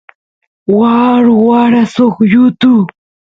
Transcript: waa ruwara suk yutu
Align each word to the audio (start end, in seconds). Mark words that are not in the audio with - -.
waa 0.77 1.15
ruwara 1.25 1.81
suk 1.93 2.15
yutu 2.33 2.73